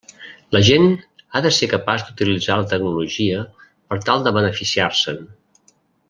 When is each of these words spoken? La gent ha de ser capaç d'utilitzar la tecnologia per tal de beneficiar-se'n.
La 0.55 0.61
gent 0.69 0.85
ha 1.33 1.41
de 1.47 1.51
ser 1.57 1.67
capaç 1.73 2.05
d'utilitzar 2.07 2.57
la 2.61 2.65
tecnologia 2.73 3.43
per 3.91 3.99
tal 4.09 4.25
de 4.29 4.33
beneficiar-se'n. 4.43 5.21